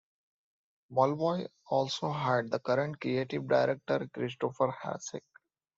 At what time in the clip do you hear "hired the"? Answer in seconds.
2.11-2.57